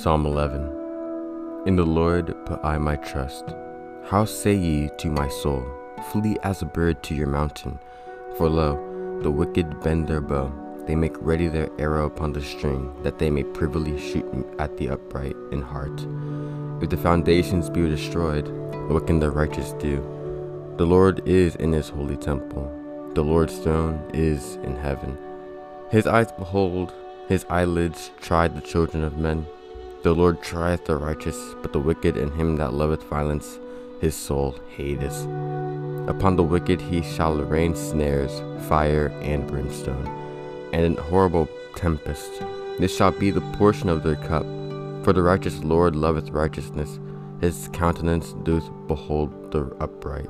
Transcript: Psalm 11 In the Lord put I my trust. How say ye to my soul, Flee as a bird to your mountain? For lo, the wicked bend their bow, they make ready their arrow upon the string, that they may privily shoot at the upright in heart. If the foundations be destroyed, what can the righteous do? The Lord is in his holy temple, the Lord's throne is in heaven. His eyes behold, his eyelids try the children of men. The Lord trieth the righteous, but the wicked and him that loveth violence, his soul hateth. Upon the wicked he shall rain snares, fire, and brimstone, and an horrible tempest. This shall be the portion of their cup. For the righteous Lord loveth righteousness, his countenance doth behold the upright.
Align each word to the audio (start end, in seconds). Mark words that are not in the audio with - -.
Psalm 0.00 0.24
11 0.24 1.66
In 1.66 1.76
the 1.76 1.84
Lord 1.84 2.34
put 2.46 2.64
I 2.64 2.78
my 2.78 2.96
trust. 2.96 3.44
How 4.06 4.24
say 4.24 4.54
ye 4.54 4.88
to 4.96 5.10
my 5.10 5.28
soul, 5.28 5.62
Flee 6.10 6.38
as 6.42 6.62
a 6.62 6.64
bird 6.64 7.02
to 7.02 7.14
your 7.14 7.26
mountain? 7.26 7.78
For 8.38 8.48
lo, 8.48 9.20
the 9.22 9.30
wicked 9.30 9.82
bend 9.82 10.08
their 10.08 10.22
bow, 10.22 10.50
they 10.86 10.94
make 10.94 11.14
ready 11.20 11.46
their 11.46 11.68
arrow 11.78 12.06
upon 12.06 12.32
the 12.32 12.40
string, 12.40 12.90
that 13.02 13.18
they 13.18 13.28
may 13.28 13.44
privily 13.44 14.00
shoot 14.00 14.24
at 14.58 14.74
the 14.78 14.88
upright 14.88 15.36
in 15.52 15.60
heart. 15.60 16.00
If 16.82 16.88
the 16.88 16.96
foundations 16.96 17.68
be 17.68 17.82
destroyed, 17.82 18.48
what 18.88 19.06
can 19.06 19.20
the 19.20 19.30
righteous 19.30 19.72
do? 19.74 19.96
The 20.78 20.86
Lord 20.86 21.20
is 21.28 21.54
in 21.56 21.70
his 21.70 21.90
holy 21.90 22.16
temple, 22.16 22.64
the 23.12 23.22
Lord's 23.22 23.58
throne 23.58 24.10
is 24.14 24.56
in 24.64 24.74
heaven. 24.74 25.18
His 25.90 26.06
eyes 26.06 26.32
behold, 26.32 26.94
his 27.28 27.44
eyelids 27.50 28.10
try 28.22 28.48
the 28.48 28.62
children 28.62 29.04
of 29.04 29.18
men. 29.18 29.46
The 30.02 30.12
Lord 30.12 30.42
trieth 30.42 30.84
the 30.86 30.96
righteous, 30.96 31.54
but 31.62 31.72
the 31.72 31.78
wicked 31.78 32.16
and 32.16 32.32
him 32.32 32.56
that 32.56 32.74
loveth 32.74 33.04
violence, 33.04 33.60
his 34.00 34.16
soul 34.16 34.56
hateth. 34.74 35.22
Upon 36.08 36.34
the 36.34 36.42
wicked 36.42 36.80
he 36.80 37.02
shall 37.02 37.36
rain 37.36 37.76
snares, 37.76 38.42
fire, 38.66 39.12
and 39.22 39.46
brimstone, 39.46 40.08
and 40.72 40.84
an 40.84 40.96
horrible 40.96 41.48
tempest. 41.76 42.32
This 42.80 42.96
shall 42.96 43.12
be 43.12 43.30
the 43.30 43.42
portion 43.58 43.88
of 43.88 44.02
their 44.02 44.16
cup. 44.16 44.42
For 45.04 45.12
the 45.12 45.22
righteous 45.22 45.62
Lord 45.62 45.94
loveth 45.94 46.30
righteousness, 46.30 46.98
his 47.40 47.68
countenance 47.72 48.32
doth 48.42 48.68
behold 48.88 49.52
the 49.52 49.66
upright. 49.78 50.28